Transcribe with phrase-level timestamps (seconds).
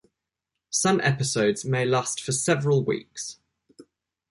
[0.71, 3.37] Some episodes may last for several weeks.